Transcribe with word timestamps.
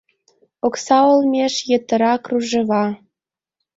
Окса 0.65 0.97
олмеш 1.11 1.53
йытыра 1.69 2.13
кружева: 2.23 2.85